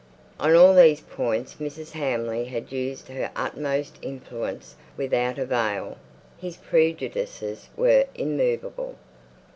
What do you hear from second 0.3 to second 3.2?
On all these points Mrs. Hamley had used